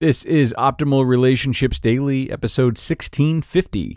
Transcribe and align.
This 0.00 0.24
is 0.24 0.54
Optimal 0.56 1.08
Relationships 1.08 1.80
Daily, 1.80 2.30
episode 2.30 2.78
1650 2.78 3.96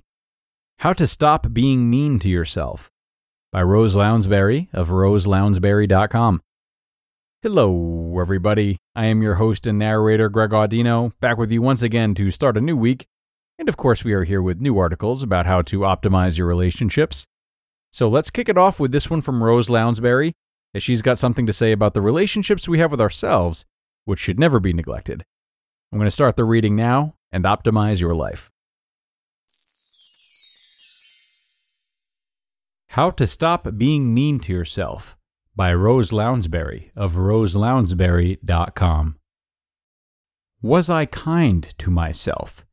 How 0.80 0.94
to 0.94 1.06
Stop 1.06 1.54
Being 1.54 1.92
Mean 1.92 2.18
to 2.18 2.28
Yourself 2.28 2.90
by 3.52 3.62
Rose 3.62 3.96
Lounsbury 3.96 4.68
of 4.74 4.90
roselounsbury.com. 4.90 6.42
Hello, 7.44 8.18
everybody. 8.20 8.78
I 8.96 9.06
am 9.06 9.22
your 9.22 9.36
host 9.36 9.68
and 9.68 9.78
narrator, 9.78 10.28
Greg 10.28 10.50
Audino, 10.50 11.12
back 11.20 11.38
with 11.38 11.52
you 11.52 11.62
once 11.62 11.84
again 11.84 12.16
to 12.16 12.32
start 12.32 12.58
a 12.58 12.62
new 12.62 12.76
week. 12.76 13.06
And 13.60 13.70
of 13.70 13.78
course, 13.78 14.04
we 14.04 14.14
are 14.14 14.24
here 14.24 14.42
with 14.42 14.60
new 14.60 14.80
articles 14.80 15.22
about 15.22 15.46
how 15.46 15.62
to 15.62 15.82
optimize 15.82 16.36
your 16.36 16.48
relationships. 16.48 17.28
So 17.92 18.10
let's 18.10 18.32
kick 18.32 18.50
it 18.50 18.58
off 18.58 18.80
with 18.80 18.92
this 18.92 19.08
one 19.08 19.22
from 19.22 19.44
Rose 19.44 19.70
Lounsbury, 19.70 20.34
as 20.74 20.82
she's 20.82 21.04
got 21.04 21.20
something 21.20 21.46
to 21.46 21.54
say 21.54 21.72
about 21.72 21.94
the 21.94 22.02
relationships 22.02 22.68
we 22.68 22.80
have 22.80 22.90
with 22.90 23.02
ourselves, 23.02 23.66
which 24.06 24.20
should 24.20 24.40
never 24.40 24.60
be 24.60 24.74
neglected. 24.74 25.24
I'm 25.92 26.00
going 26.00 26.08
to 26.08 26.12
start 26.12 26.38
the 26.38 26.46
reading 26.46 26.78
now 26.78 27.16
and 27.34 27.44
optimize 27.44 28.00
your 28.00 28.16
life. 28.16 28.50
How 32.92 33.12
to 33.12 33.28
Stop 33.28 33.78
Being 33.78 34.14
Mean 34.14 34.40
to 34.42 34.54
Yourself 34.54 35.18
by 35.54 35.74
Rose 35.74 36.14
Lounsbury 36.14 36.92
of 36.96 37.16
roselounsbury.com. 37.16 39.18
Was 40.62 40.90
I 40.90 41.06
kind 41.06 41.78
to 41.78 41.92
myself? 41.92 42.66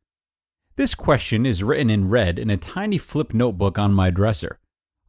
This 0.76 0.94
question 0.94 1.44
is 1.44 1.64
written 1.64 1.90
in 1.90 2.08
red 2.08 2.38
in 2.38 2.50
a 2.50 2.56
tiny 2.56 2.98
flip 2.98 3.34
notebook 3.34 3.80
on 3.80 3.94
my 3.94 4.10
dresser. 4.10 4.60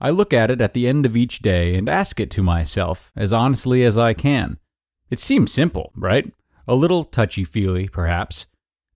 I 0.01 0.09
look 0.09 0.33
at 0.33 0.49
it 0.49 0.61
at 0.61 0.73
the 0.73 0.87
end 0.87 1.05
of 1.05 1.15
each 1.15 1.39
day 1.39 1.75
and 1.75 1.87
ask 1.87 2.19
it 2.19 2.31
to 2.31 2.41
myself 2.41 3.11
as 3.15 3.33
honestly 3.33 3.83
as 3.83 3.99
I 3.99 4.15
can. 4.15 4.57
It 5.11 5.19
seems 5.19 5.51
simple, 5.51 5.91
right? 5.95 6.33
A 6.69 6.75
little 6.75 7.03
touchy 7.03 7.43
feely, 7.43 7.87
perhaps. 7.87 8.45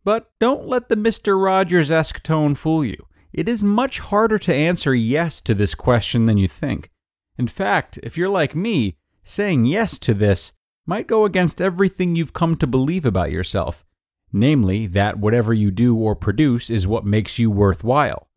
But 0.04 0.30
don't 0.40 0.68
let 0.68 0.90
the 0.90 0.96
Mr. 0.96 1.44
Rogers 1.44 1.90
esque 1.90 2.22
tone 2.22 2.54
fool 2.54 2.86
you. 2.86 3.08
It 3.34 3.50
is 3.50 3.64
much 3.64 3.98
harder 3.98 4.38
to 4.38 4.54
answer 4.54 4.94
yes 4.94 5.42
to 5.42 5.56
this 5.56 5.74
question 5.74 6.28
than 6.28 6.38
you 6.38 6.48
think. 6.48 6.92
In 7.36 7.48
fact, 7.48 7.98
if 8.04 8.16
you're 8.16 8.30
like 8.30 8.56
me, 8.56 8.98
saying 9.24 9.66
yes 9.66 9.98
to 10.00 10.14
this 10.14 10.54
might 10.86 11.08
go 11.08 11.26
against 11.26 11.60
everything 11.60 12.16
you've 12.16 12.32
come 12.32 12.56
to 12.58 12.68
believe 12.68 13.08
about 13.08 13.32
yourself, 13.32 13.84
namely, 14.32 14.86
that 14.86 15.18
whatever 15.18 15.52
you 15.52 15.72
do 15.72 15.98
or 15.98 16.16
produce 16.16 16.70
is 16.70 16.86
what 16.86 17.08
makes 17.08 17.40
you 17.40 17.50
worthwhile. 17.50 18.30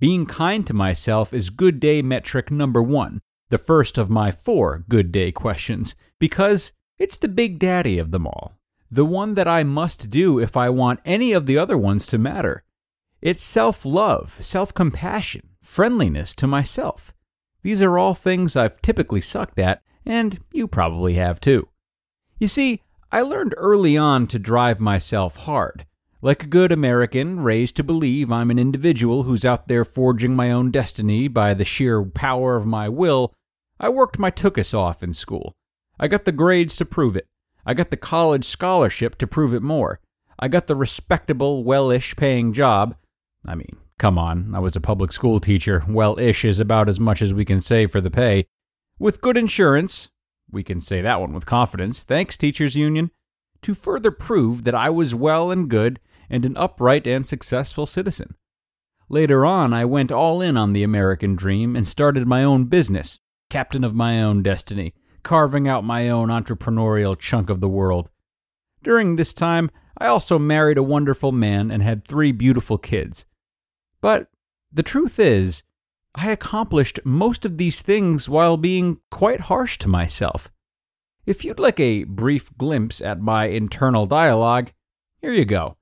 Being 0.00 0.24
kind 0.24 0.66
to 0.66 0.72
myself 0.72 1.34
is 1.34 1.50
good 1.50 1.80
day 1.80 2.00
metric 2.00 2.50
number 2.50 2.82
one, 2.82 3.20
the 3.50 3.58
first 3.58 3.98
of 3.98 4.08
my 4.08 4.30
four 4.30 4.86
good 4.88 5.12
day 5.12 5.32
questions, 5.32 5.94
because 6.18 6.72
it's 6.98 7.16
the 7.16 7.28
big 7.28 7.58
daddy 7.58 7.98
of 7.98 8.10
them 8.10 8.26
all, 8.26 8.58
the 8.90 9.04
one 9.04 9.34
that 9.34 9.48
I 9.48 9.64
must 9.64 10.10
do 10.10 10.38
if 10.38 10.56
I 10.56 10.68
want 10.68 11.00
any 11.04 11.32
of 11.32 11.46
the 11.46 11.58
other 11.58 11.76
ones 11.76 12.06
to 12.06 12.18
matter. 12.18 12.62
It's 13.20 13.42
self 13.42 13.84
love, 13.84 14.36
self 14.40 14.72
compassion, 14.74 15.48
friendliness 15.60 16.34
to 16.34 16.46
myself. 16.46 17.12
These 17.62 17.80
are 17.80 17.98
all 17.98 18.14
things 18.14 18.56
I've 18.56 18.82
typically 18.82 19.22
sucked 19.22 19.58
at, 19.58 19.82
and 20.04 20.40
you 20.52 20.68
probably 20.68 21.14
have 21.14 21.40
too. 21.40 21.68
You 22.38 22.46
see, 22.46 22.82
I 23.10 23.22
learned 23.22 23.54
early 23.56 23.96
on 23.96 24.26
to 24.28 24.38
drive 24.38 24.80
myself 24.80 25.36
hard. 25.36 25.86
Like 26.20 26.42
a 26.42 26.46
good 26.46 26.72
American, 26.72 27.40
raised 27.40 27.76
to 27.76 27.84
believe 27.84 28.32
I'm 28.32 28.50
an 28.50 28.58
individual 28.58 29.22
who's 29.22 29.44
out 29.44 29.68
there 29.68 29.84
forging 29.84 30.34
my 30.34 30.50
own 30.50 30.70
destiny 30.70 31.28
by 31.28 31.54
the 31.54 31.64
sheer 31.64 32.02
power 32.02 32.56
of 32.56 32.66
my 32.66 32.88
will, 32.88 33.32
I 33.78 33.88
worked 33.88 34.18
my 34.18 34.30
tookus 34.30 34.74
off 34.74 35.02
in 35.02 35.12
school. 35.12 35.54
I 36.04 36.06
got 36.06 36.26
the 36.26 36.32
grades 36.32 36.76
to 36.76 36.84
prove 36.84 37.16
it. 37.16 37.28
I 37.64 37.72
got 37.72 37.88
the 37.88 37.96
college 37.96 38.44
scholarship 38.44 39.16
to 39.16 39.26
prove 39.26 39.54
it 39.54 39.62
more. 39.62 40.00
I 40.38 40.48
got 40.48 40.66
the 40.66 40.76
respectable, 40.76 41.64
well 41.64 41.90
ish 41.90 42.14
paying 42.14 42.52
job. 42.52 42.94
I 43.46 43.54
mean, 43.54 43.78
come 43.98 44.18
on, 44.18 44.54
I 44.54 44.58
was 44.58 44.76
a 44.76 44.82
public 44.82 45.12
school 45.12 45.40
teacher. 45.40 45.82
Well 45.88 46.18
ish 46.18 46.44
is 46.44 46.60
about 46.60 46.90
as 46.90 47.00
much 47.00 47.22
as 47.22 47.32
we 47.32 47.46
can 47.46 47.62
say 47.62 47.86
for 47.86 48.02
the 48.02 48.10
pay. 48.10 48.44
With 48.98 49.22
good 49.22 49.38
insurance, 49.38 50.10
we 50.50 50.62
can 50.62 50.78
say 50.78 51.00
that 51.00 51.22
one 51.22 51.32
with 51.32 51.46
confidence, 51.46 52.02
thanks, 52.02 52.36
Teachers 52.36 52.76
Union, 52.76 53.10
to 53.62 53.72
further 53.72 54.10
prove 54.10 54.64
that 54.64 54.74
I 54.74 54.90
was 54.90 55.14
well 55.14 55.50
and 55.50 55.70
good 55.70 56.00
and 56.28 56.44
an 56.44 56.54
upright 56.58 57.06
and 57.06 57.26
successful 57.26 57.86
citizen. 57.86 58.34
Later 59.08 59.46
on, 59.46 59.72
I 59.72 59.86
went 59.86 60.12
all 60.12 60.42
in 60.42 60.58
on 60.58 60.74
the 60.74 60.82
American 60.82 61.34
dream 61.34 61.74
and 61.74 61.88
started 61.88 62.26
my 62.26 62.44
own 62.44 62.66
business, 62.66 63.20
captain 63.48 63.84
of 63.84 63.94
my 63.94 64.22
own 64.22 64.42
destiny, 64.42 64.92
carving 65.24 65.66
out 65.66 65.82
my 65.82 66.08
own 66.08 66.28
entrepreneurial 66.28 67.18
chunk 67.18 67.50
of 67.50 67.60
the 67.60 67.68
world. 67.68 68.10
During 68.82 69.16
this 69.16 69.34
time, 69.34 69.70
I 69.98 70.06
also 70.06 70.38
married 70.38 70.78
a 70.78 70.82
wonderful 70.82 71.32
man 71.32 71.70
and 71.70 71.82
had 71.82 72.06
three 72.06 72.30
beautiful 72.30 72.78
kids. 72.78 73.26
But 74.00 74.28
the 74.72 74.82
truth 74.82 75.18
is, 75.18 75.62
I 76.14 76.30
accomplished 76.30 77.00
most 77.04 77.44
of 77.44 77.58
these 77.58 77.82
things 77.82 78.28
while 78.28 78.56
being 78.56 78.98
quite 79.10 79.40
harsh 79.40 79.78
to 79.78 79.88
myself. 79.88 80.52
If 81.26 81.44
you'd 81.44 81.58
like 81.58 81.80
a 81.80 82.04
brief 82.04 82.56
glimpse 82.56 83.00
at 83.00 83.20
my 83.20 83.46
internal 83.46 84.06
dialogue, 84.06 84.70
here 85.20 85.32
you 85.32 85.44
go. 85.44 85.76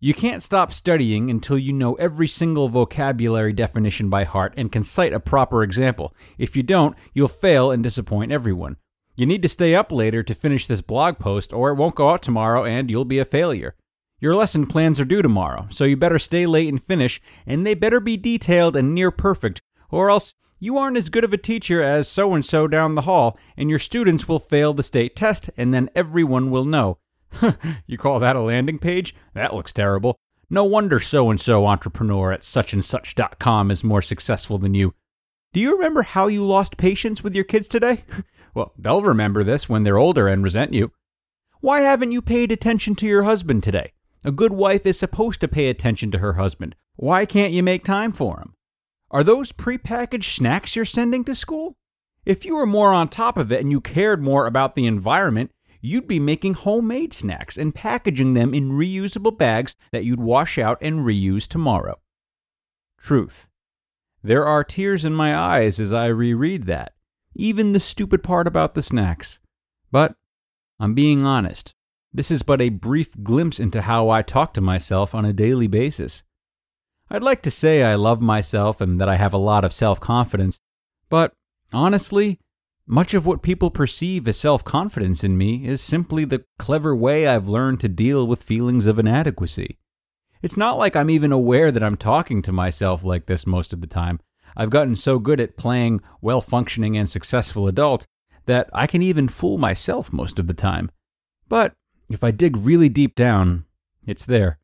You 0.00 0.14
can't 0.14 0.44
stop 0.44 0.72
studying 0.72 1.28
until 1.28 1.58
you 1.58 1.72
know 1.72 1.94
every 1.94 2.28
single 2.28 2.68
vocabulary 2.68 3.52
definition 3.52 4.08
by 4.08 4.22
heart 4.22 4.54
and 4.56 4.70
can 4.70 4.84
cite 4.84 5.12
a 5.12 5.18
proper 5.18 5.64
example. 5.64 6.14
If 6.38 6.54
you 6.54 6.62
don't, 6.62 6.94
you'll 7.14 7.26
fail 7.26 7.72
and 7.72 7.82
disappoint 7.82 8.30
everyone. 8.30 8.76
You 9.16 9.26
need 9.26 9.42
to 9.42 9.48
stay 9.48 9.74
up 9.74 9.90
later 9.90 10.22
to 10.22 10.34
finish 10.36 10.68
this 10.68 10.82
blog 10.82 11.18
post, 11.18 11.52
or 11.52 11.70
it 11.70 11.74
won't 11.74 11.96
go 11.96 12.10
out 12.10 12.22
tomorrow 12.22 12.64
and 12.64 12.88
you'll 12.88 13.04
be 13.04 13.18
a 13.18 13.24
failure. 13.24 13.74
Your 14.20 14.36
lesson 14.36 14.66
plans 14.66 15.00
are 15.00 15.04
due 15.04 15.20
tomorrow, 15.20 15.66
so 15.68 15.82
you 15.82 15.96
better 15.96 16.20
stay 16.20 16.46
late 16.46 16.68
and 16.68 16.80
finish, 16.80 17.20
and 17.44 17.66
they 17.66 17.74
better 17.74 17.98
be 17.98 18.16
detailed 18.16 18.76
and 18.76 18.94
near 18.94 19.10
perfect, 19.10 19.60
or 19.90 20.10
else 20.10 20.32
you 20.60 20.78
aren't 20.78 20.96
as 20.96 21.08
good 21.08 21.24
of 21.24 21.32
a 21.32 21.36
teacher 21.36 21.82
as 21.82 22.06
so 22.06 22.34
and 22.34 22.46
so 22.46 22.68
down 22.68 22.94
the 22.94 23.00
hall, 23.00 23.36
and 23.56 23.68
your 23.68 23.80
students 23.80 24.28
will 24.28 24.38
fail 24.38 24.72
the 24.72 24.84
state 24.84 25.16
test, 25.16 25.50
and 25.56 25.74
then 25.74 25.90
everyone 25.96 26.52
will 26.52 26.64
know. 26.64 26.98
you 27.86 27.98
call 27.98 28.18
that 28.18 28.36
a 28.36 28.40
landing 28.40 28.78
page? 28.78 29.14
That 29.34 29.54
looks 29.54 29.72
terrible. 29.72 30.16
No 30.50 30.64
wonder 30.64 30.98
so 30.98 31.30
and 31.30 31.40
so 31.40 31.66
entrepreneur 31.66 32.32
at 32.32 32.42
such 32.42 32.72
and 32.72 32.84
such.com 32.84 33.70
is 33.70 33.84
more 33.84 34.02
successful 34.02 34.58
than 34.58 34.74
you. 34.74 34.94
Do 35.52 35.60
you 35.60 35.74
remember 35.76 36.02
how 36.02 36.26
you 36.26 36.46
lost 36.46 36.76
patience 36.76 37.22
with 37.22 37.34
your 37.34 37.44
kids 37.44 37.68
today? 37.68 38.04
well, 38.54 38.72
they'll 38.78 39.02
remember 39.02 39.44
this 39.44 39.68
when 39.68 39.82
they're 39.82 39.98
older 39.98 40.28
and 40.28 40.42
resent 40.42 40.72
you. 40.72 40.92
Why 41.60 41.80
haven't 41.80 42.12
you 42.12 42.22
paid 42.22 42.52
attention 42.52 42.94
to 42.96 43.06
your 43.06 43.24
husband 43.24 43.62
today? 43.62 43.92
A 44.24 44.32
good 44.32 44.52
wife 44.52 44.86
is 44.86 44.98
supposed 44.98 45.40
to 45.40 45.48
pay 45.48 45.68
attention 45.68 46.10
to 46.12 46.18
her 46.18 46.34
husband. 46.34 46.74
Why 46.96 47.26
can't 47.26 47.52
you 47.52 47.62
make 47.62 47.84
time 47.84 48.12
for 48.12 48.38
him? 48.38 48.54
Are 49.10 49.24
those 49.24 49.52
prepackaged 49.52 50.34
snacks 50.34 50.76
you're 50.76 50.84
sending 50.84 51.24
to 51.24 51.34
school? 51.34 51.76
If 52.24 52.44
you 52.44 52.56
were 52.56 52.66
more 52.66 52.92
on 52.92 53.08
top 53.08 53.38
of 53.38 53.50
it 53.50 53.60
and 53.60 53.70
you 53.70 53.80
cared 53.80 54.22
more 54.22 54.46
about 54.46 54.74
the 54.74 54.86
environment, 54.86 55.50
you'd 55.80 56.06
be 56.06 56.20
making 56.20 56.54
homemade 56.54 57.12
snacks 57.12 57.56
and 57.56 57.74
packaging 57.74 58.34
them 58.34 58.54
in 58.54 58.72
reusable 58.72 59.36
bags 59.36 59.74
that 59.92 60.04
you'd 60.04 60.20
wash 60.20 60.58
out 60.58 60.78
and 60.80 61.00
reuse 61.00 61.46
tomorrow. 61.46 61.98
Truth. 62.98 63.48
There 64.22 64.44
are 64.44 64.64
tears 64.64 65.04
in 65.04 65.14
my 65.14 65.36
eyes 65.36 65.78
as 65.78 65.92
I 65.92 66.06
reread 66.06 66.64
that, 66.66 66.92
even 67.34 67.72
the 67.72 67.80
stupid 67.80 68.22
part 68.22 68.46
about 68.46 68.74
the 68.74 68.82
snacks. 68.82 69.38
But 69.90 70.14
I'm 70.80 70.94
being 70.94 71.24
honest. 71.24 71.74
This 72.12 72.30
is 72.30 72.42
but 72.42 72.60
a 72.60 72.70
brief 72.70 73.14
glimpse 73.22 73.60
into 73.60 73.82
how 73.82 74.08
I 74.08 74.22
talk 74.22 74.54
to 74.54 74.60
myself 74.60 75.14
on 75.14 75.24
a 75.24 75.32
daily 75.32 75.66
basis. 75.66 76.22
I'd 77.10 77.22
like 77.22 77.42
to 77.42 77.50
say 77.50 77.82
I 77.82 77.94
love 77.94 78.20
myself 78.20 78.80
and 78.80 79.00
that 79.00 79.08
I 79.08 79.16
have 79.16 79.32
a 79.32 79.38
lot 79.38 79.64
of 79.64 79.72
self 79.72 80.00
confidence, 80.00 80.58
but 81.08 81.32
honestly, 81.72 82.40
much 82.88 83.12
of 83.12 83.26
what 83.26 83.42
people 83.42 83.70
perceive 83.70 84.26
as 84.26 84.38
self 84.38 84.64
confidence 84.64 85.22
in 85.22 85.36
me 85.36 85.66
is 85.66 85.82
simply 85.82 86.24
the 86.24 86.44
clever 86.58 86.96
way 86.96 87.26
I've 87.26 87.48
learned 87.48 87.80
to 87.80 87.88
deal 87.88 88.26
with 88.26 88.42
feelings 88.42 88.86
of 88.86 88.98
inadequacy. 88.98 89.78
It's 90.40 90.56
not 90.56 90.78
like 90.78 90.96
I'm 90.96 91.10
even 91.10 91.30
aware 91.30 91.70
that 91.70 91.82
I'm 91.82 91.96
talking 91.96 92.42
to 92.42 92.52
myself 92.52 93.04
like 93.04 93.26
this 93.26 93.46
most 93.46 93.72
of 93.72 93.80
the 93.82 93.86
time. 93.86 94.20
I've 94.56 94.70
gotten 94.70 94.96
so 94.96 95.18
good 95.18 95.38
at 95.38 95.56
playing 95.56 96.00
well 96.22 96.40
functioning 96.40 96.96
and 96.96 97.08
successful 97.08 97.68
adult 97.68 98.06
that 98.46 98.70
I 98.72 98.86
can 98.86 99.02
even 99.02 99.28
fool 99.28 99.58
myself 99.58 100.12
most 100.12 100.38
of 100.38 100.46
the 100.46 100.54
time. 100.54 100.90
But 101.48 101.74
if 102.08 102.24
I 102.24 102.30
dig 102.30 102.56
really 102.56 102.88
deep 102.88 103.14
down, 103.14 103.66
It's 104.06 104.24
there. 104.24 104.58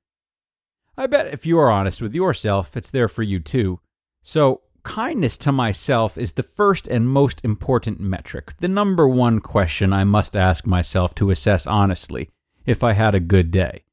I 0.96 1.06
bet 1.06 1.34
if 1.34 1.44
you 1.44 1.58
are 1.58 1.70
honest 1.70 2.00
with 2.00 2.14
yourself, 2.14 2.78
it's 2.78 2.90
there 2.90 3.08
for 3.08 3.22
you 3.22 3.40
too. 3.40 3.80
So, 4.22 4.62
kindness 4.84 5.36
to 5.38 5.50
myself 5.50 6.16
is 6.16 6.32
the 6.32 6.42
first 6.42 6.86
and 6.86 7.08
most 7.08 7.40
important 7.44 7.98
metric, 7.98 8.54
the 8.58 8.68
number 8.68 9.08
one 9.08 9.40
question 9.40 9.92
I 9.92 10.04
must 10.04 10.36
ask 10.36 10.66
myself 10.66 11.14
to 11.16 11.30
assess 11.30 11.66
honestly 11.66 12.30
if 12.64 12.84
I 12.84 12.92
had 12.92 13.14
a 13.14 13.20
good 13.20 13.50
day. 13.50 13.84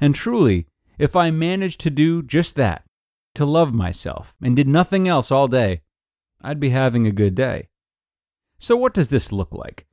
And 0.00 0.14
truly, 0.14 0.66
if 0.98 1.16
I 1.16 1.30
managed 1.30 1.80
to 1.80 1.90
do 1.90 2.22
just 2.22 2.56
that, 2.56 2.84
to 3.34 3.46
love 3.46 3.72
myself, 3.72 4.36
and 4.42 4.54
did 4.54 4.68
nothing 4.68 5.08
else 5.08 5.32
all 5.32 5.48
day, 5.48 5.80
I'd 6.42 6.60
be 6.60 6.70
having 6.70 7.06
a 7.06 7.12
good 7.12 7.34
day. 7.34 7.68
So, 8.58 8.76
what 8.76 8.92
does 8.92 9.08
this 9.08 9.32
look 9.32 9.52
like? 9.52 9.86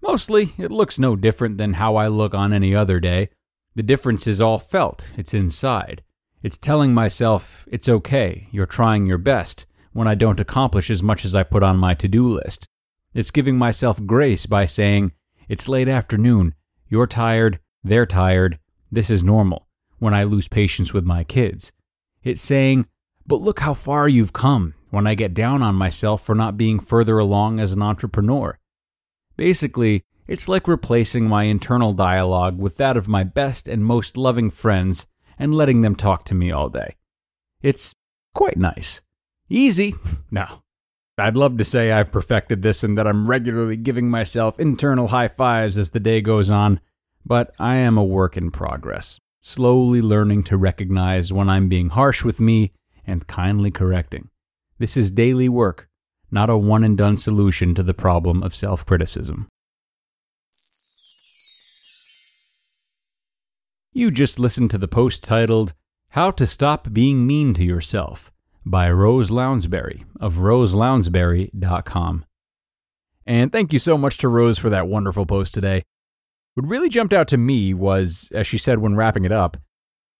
Mostly, 0.00 0.54
it 0.58 0.70
looks 0.70 0.98
no 0.98 1.16
different 1.16 1.58
than 1.58 1.74
how 1.74 1.96
I 1.96 2.06
look 2.06 2.34
on 2.34 2.52
any 2.52 2.74
other 2.74 2.98
day. 2.98 3.30
The 3.74 3.82
difference 3.82 4.26
is 4.26 4.40
all 4.40 4.58
felt, 4.58 5.10
it's 5.16 5.34
inside. 5.34 6.02
It's 6.42 6.56
telling 6.56 6.94
myself, 6.94 7.66
it's 7.70 7.88
okay, 7.88 8.48
you're 8.52 8.66
trying 8.66 9.06
your 9.06 9.18
best, 9.18 9.66
when 9.98 10.06
I 10.06 10.14
don't 10.14 10.38
accomplish 10.38 10.90
as 10.90 11.02
much 11.02 11.24
as 11.24 11.34
I 11.34 11.42
put 11.42 11.64
on 11.64 11.76
my 11.76 11.92
to 11.94 12.06
do 12.06 12.28
list. 12.28 12.68
It's 13.14 13.32
giving 13.32 13.58
myself 13.58 14.06
grace 14.06 14.46
by 14.46 14.64
saying, 14.64 15.10
it's 15.48 15.68
late 15.68 15.88
afternoon, 15.88 16.54
you're 16.88 17.08
tired, 17.08 17.58
they're 17.82 18.06
tired, 18.06 18.60
this 18.92 19.10
is 19.10 19.24
normal, 19.24 19.66
when 19.98 20.14
I 20.14 20.22
lose 20.22 20.46
patience 20.46 20.92
with 20.92 21.02
my 21.02 21.24
kids. 21.24 21.72
It's 22.22 22.40
saying, 22.40 22.86
but 23.26 23.40
look 23.40 23.58
how 23.58 23.74
far 23.74 24.08
you've 24.08 24.32
come 24.32 24.74
when 24.90 25.08
I 25.08 25.16
get 25.16 25.34
down 25.34 25.62
on 25.64 25.74
myself 25.74 26.22
for 26.22 26.36
not 26.36 26.56
being 26.56 26.78
further 26.78 27.18
along 27.18 27.58
as 27.58 27.72
an 27.72 27.82
entrepreneur. 27.82 28.56
Basically, 29.36 30.04
it's 30.28 30.48
like 30.48 30.68
replacing 30.68 31.26
my 31.26 31.42
internal 31.42 31.92
dialogue 31.92 32.56
with 32.56 32.76
that 32.76 32.96
of 32.96 33.08
my 33.08 33.24
best 33.24 33.66
and 33.66 33.84
most 33.84 34.16
loving 34.16 34.48
friends 34.48 35.08
and 35.40 35.56
letting 35.56 35.80
them 35.80 35.96
talk 35.96 36.24
to 36.26 36.36
me 36.36 36.52
all 36.52 36.68
day. 36.68 36.94
It's 37.62 37.96
quite 38.32 38.56
nice. 38.56 39.00
Easy? 39.50 39.94
No. 40.30 40.46
I'd 41.16 41.36
love 41.36 41.56
to 41.56 41.64
say 41.64 41.90
I've 41.90 42.12
perfected 42.12 42.62
this 42.62 42.84
and 42.84 42.96
that 42.96 43.06
I'm 43.06 43.28
regularly 43.28 43.76
giving 43.76 44.10
myself 44.10 44.60
internal 44.60 45.08
high 45.08 45.28
fives 45.28 45.76
as 45.76 45.90
the 45.90 46.00
day 46.00 46.20
goes 46.20 46.50
on, 46.50 46.80
but 47.24 47.52
I 47.58 47.76
am 47.76 47.98
a 47.98 48.04
work 48.04 48.36
in 48.36 48.50
progress, 48.50 49.18
slowly 49.40 50.00
learning 50.00 50.44
to 50.44 50.56
recognize 50.56 51.32
when 51.32 51.48
I'm 51.48 51.68
being 51.68 51.88
harsh 51.88 52.24
with 52.24 52.40
me 52.40 52.72
and 53.06 53.26
kindly 53.26 53.70
correcting. 53.70 54.28
This 54.78 54.96
is 54.96 55.10
daily 55.10 55.48
work, 55.48 55.88
not 56.30 56.50
a 56.50 56.56
one 56.56 56.84
and 56.84 56.96
done 56.96 57.16
solution 57.16 57.74
to 57.74 57.82
the 57.82 57.94
problem 57.94 58.42
of 58.42 58.54
self 58.54 58.86
criticism. 58.86 59.48
You 63.92 64.12
just 64.12 64.38
listened 64.38 64.70
to 64.70 64.78
the 64.78 64.86
post 64.86 65.24
titled, 65.24 65.74
How 66.10 66.30
to 66.32 66.46
Stop 66.46 66.92
Being 66.92 67.26
Mean 67.26 67.54
to 67.54 67.64
Yourself 67.64 68.30
by 68.70 68.90
Rose 68.90 69.30
Lounsbury 69.30 70.04
of 70.20 70.34
roselounsbury.com. 70.34 72.24
And 73.26 73.52
thank 73.52 73.72
you 73.72 73.78
so 73.78 73.96
much 73.96 74.18
to 74.18 74.28
Rose 74.28 74.58
for 74.58 74.68
that 74.70 74.88
wonderful 74.88 75.24
post 75.24 75.54
today. 75.54 75.84
What 76.54 76.68
really 76.68 76.88
jumped 76.88 77.14
out 77.14 77.28
to 77.28 77.36
me 77.36 77.72
was, 77.72 78.28
as 78.34 78.46
she 78.46 78.58
said 78.58 78.78
when 78.78 78.94
wrapping 78.94 79.24
it 79.24 79.32
up, 79.32 79.56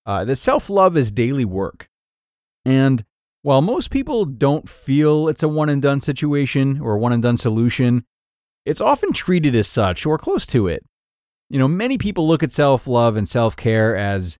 uh, 0.06 0.24
that 0.24 0.36
self 0.36 0.70
love 0.70 0.96
is 0.96 1.10
daily 1.10 1.44
work. 1.44 1.88
And 2.64 3.04
while 3.42 3.60
most 3.60 3.90
people 3.90 4.24
don't 4.24 4.68
feel 4.68 5.28
it's 5.28 5.42
a 5.42 5.48
one 5.48 5.68
and 5.68 5.82
done 5.82 6.00
situation 6.00 6.80
or 6.80 6.94
a 6.94 6.98
one 6.98 7.12
and 7.12 7.22
done 7.22 7.36
solution, 7.36 8.04
it's 8.64 8.80
often 8.80 9.12
treated 9.12 9.54
as 9.54 9.68
such 9.68 10.06
or 10.06 10.16
close 10.16 10.46
to 10.46 10.68
it. 10.68 10.84
You 11.50 11.58
know, 11.58 11.68
many 11.68 11.98
people 11.98 12.26
look 12.26 12.42
at 12.42 12.52
self 12.52 12.86
love 12.86 13.16
and 13.16 13.28
self 13.28 13.56
care 13.56 13.94
as 13.96 14.38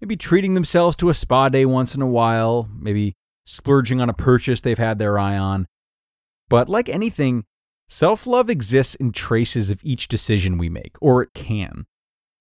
maybe 0.00 0.16
treating 0.16 0.54
themselves 0.54 0.96
to 0.96 1.08
a 1.08 1.14
spa 1.14 1.48
day 1.48 1.66
once 1.66 1.94
in 1.94 2.02
a 2.02 2.06
while, 2.06 2.68
maybe 2.76 3.14
splurging 3.44 4.00
on 4.00 4.08
a 4.08 4.14
purchase 4.14 4.60
they've 4.60 4.78
had 4.78 4.98
their 4.98 5.18
eye 5.18 5.36
on. 5.36 5.66
But 6.48 6.68
like 6.68 6.88
anything, 6.88 7.44
self 7.88 8.26
love 8.26 8.50
exists 8.50 8.94
in 8.94 9.12
traces 9.12 9.70
of 9.70 9.80
each 9.84 10.08
decision 10.08 10.58
we 10.58 10.68
make, 10.68 10.96
or 11.00 11.22
it 11.22 11.34
can. 11.34 11.86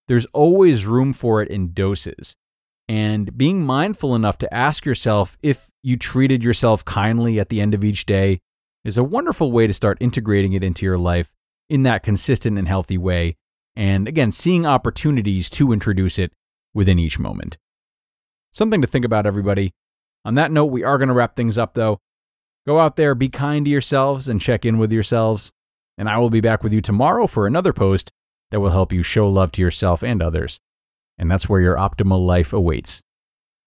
There's 0.07 0.25
always 0.27 0.85
room 0.85 1.13
for 1.13 1.41
it 1.41 1.50
in 1.50 1.73
doses. 1.73 2.35
And 2.89 3.38
being 3.38 3.65
mindful 3.65 4.13
enough 4.13 4.38
to 4.39 4.53
ask 4.53 4.85
yourself 4.85 5.38
if 5.41 5.69
you 5.81 5.95
treated 5.95 6.44
yourself 6.44 6.83
kindly 6.83 7.39
at 7.39 7.49
the 7.49 7.61
end 7.61 7.73
of 7.73 7.83
each 7.83 8.06
day 8.06 8.39
is 8.83 8.97
a 8.97 9.03
wonderful 9.03 9.51
way 9.51 9.67
to 9.67 9.73
start 9.73 9.97
integrating 10.01 10.51
it 10.53 10.63
into 10.63 10.85
your 10.85 10.97
life 10.97 11.33
in 11.69 11.83
that 11.83 12.03
consistent 12.03 12.57
and 12.57 12.67
healthy 12.67 12.97
way. 12.97 13.38
And 13.75 14.07
again, 14.07 14.31
seeing 14.31 14.65
opportunities 14.65 15.49
to 15.51 15.71
introduce 15.71 16.19
it 16.19 16.33
within 16.73 16.99
each 16.99 17.17
moment. 17.17 17.57
Something 18.51 18.81
to 18.81 18.88
think 18.88 19.06
about, 19.06 19.25
everybody. 19.25 19.71
On 20.25 20.35
that 20.35 20.51
note, 20.51 20.67
we 20.67 20.83
are 20.83 20.97
going 20.97 21.09
to 21.09 21.13
wrap 21.13 21.35
things 21.35 21.57
up, 21.57 21.73
though. 21.73 21.99
Go 22.65 22.79
out 22.79 22.95
there, 22.95 23.13
be 23.13 23.29
kind 23.29 23.65
to 23.65 23.71
yourselves, 23.71 24.27
and 24.27 24.39
check 24.39 24.65
in 24.65 24.77
with 24.77 24.91
yourselves. 24.91 25.51
And 25.97 26.09
I 26.09 26.17
will 26.17 26.29
be 26.29 26.41
back 26.41 26.63
with 26.63 26.73
you 26.73 26.81
tomorrow 26.81 27.27
for 27.27 27.45
another 27.45 27.73
post 27.73 28.11
that 28.51 28.59
will 28.59 28.69
help 28.69 28.93
you 28.93 29.03
show 29.03 29.27
love 29.27 29.51
to 29.53 29.61
yourself 29.61 30.03
and 30.03 30.21
others 30.21 30.59
and 31.17 31.29
that's 31.29 31.47
where 31.47 31.61
your 31.61 31.75
optimal 31.75 32.25
life 32.25 32.53
awaits. 32.53 33.01